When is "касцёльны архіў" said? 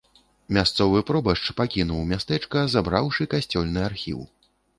3.37-4.19